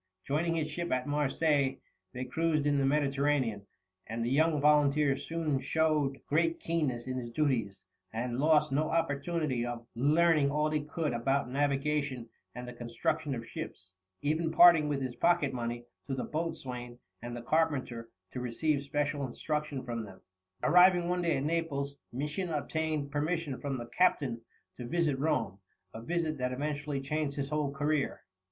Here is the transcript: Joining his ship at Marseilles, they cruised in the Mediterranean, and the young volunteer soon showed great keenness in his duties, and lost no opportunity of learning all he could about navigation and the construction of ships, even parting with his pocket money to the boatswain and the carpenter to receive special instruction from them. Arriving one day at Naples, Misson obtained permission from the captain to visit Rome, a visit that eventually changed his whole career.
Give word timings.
Joining 0.23 0.55
his 0.55 0.67
ship 0.67 0.91
at 0.91 1.05
Marseilles, 1.05 1.77
they 2.11 2.25
cruised 2.25 2.65
in 2.65 2.79
the 2.79 2.87
Mediterranean, 2.87 3.67
and 4.07 4.25
the 4.25 4.31
young 4.31 4.59
volunteer 4.59 5.15
soon 5.15 5.59
showed 5.59 6.25
great 6.25 6.59
keenness 6.59 7.05
in 7.05 7.19
his 7.19 7.29
duties, 7.29 7.83
and 8.11 8.39
lost 8.39 8.71
no 8.71 8.89
opportunity 8.89 9.63
of 9.63 9.85
learning 9.93 10.49
all 10.49 10.71
he 10.71 10.81
could 10.83 11.13
about 11.13 11.51
navigation 11.51 12.29
and 12.55 12.67
the 12.67 12.73
construction 12.73 13.35
of 13.35 13.45
ships, 13.47 13.93
even 14.23 14.49
parting 14.49 14.89
with 14.89 15.03
his 15.03 15.15
pocket 15.15 15.53
money 15.53 15.85
to 16.07 16.15
the 16.15 16.23
boatswain 16.23 16.97
and 17.21 17.37
the 17.37 17.43
carpenter 17.43 18.09
to 18.31 18.39
receive 18.41 18.81
special 18.81 19.23
instruction 19.23 19.83
from 19.83 20.03
them. 20.03 20.19
Arriving 20.63 21.09
one 21.09 21.21
day 21.21 21.37
at 21.37 21.43
Naples, 21.43 21.95
Misson 22.11 22.49
obtained 22.49 23.11
permission 23.11 23.61
from 23.61 23.77
the 23.77 23.85
captain 23.85 24.41
to 24.77 24.87
visit 24.87 25.19
Rome, 25.19 25.59
a 25.93 26.01
visit 26.01 26.39
that 26.39 26.51
eventually 26.51 27.01
changed 27.01 27.37
his 27.37 27.49
whole 27.49 27.71
career. 27.71 28.23